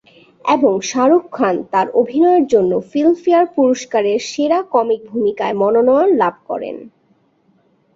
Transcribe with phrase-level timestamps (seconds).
[0.45, 6.75] এবং শাহরুখ খান তার অভিনয়ের জন্য ফিল্মফেয়ার পুরস্কার এর সেরা কমিক ভূমিকায় মনোনয়ন লাভ করেন।